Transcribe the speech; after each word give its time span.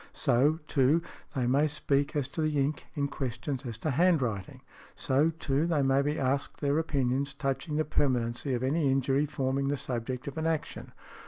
So, 0.13 0.57
too, 0.67 1.03
they 1.35 1.45
may 1.45 1.67
speak 1.67 2.15
as 2.15 2.27
to 2.29 2.41
the 2.41 2.59
ink 2.59 2.87
in 2.95 3.07
questions 3.07 3.67
as 3.67 3.77
to 3.77 3.91
handwriting. 3.91 4.61
So, 4.95 5.29
too, 5.29 5.67
they 5.67 5.83
may 5.83 6.01
be 6.01 6.17
asked 6.17 6.59
their 6.59 6.79
opinions 6.79 7.35
touching 7.35 7.75
the 7.75 7.85
permanency 7.85 8.55
of 8.55 8.63
any 8.63 8.89
injury 8.91 9.27
forming 9.27 9.67
the 9.67 9.77
subject 9.77 10.27
of 10.27 10.39
an 10.39 10.47
action. 10.47 10.91